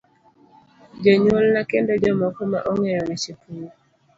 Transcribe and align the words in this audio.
Jonyuolna 1.03 1.61
kendo 1.69 1.93
jomoko 2.03 2.41
ma 2.51 2.59
ong'eyo 2.71 3.01
weche 3.07 3.33
pur. 3.41 3.63